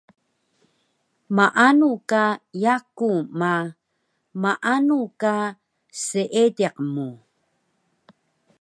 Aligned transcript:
Maanu 1.35 1.89
ka 2.09 2.23
yaku 2.63 3.11
ma, 3.39 3.53
maanu 4.41 4.99
ka 5.21 5.35
seediq 6.03 6.75
mu 6.93 7.09